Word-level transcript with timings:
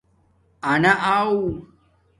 اَنا 0.71 0.91
آݸ 1.15 1.31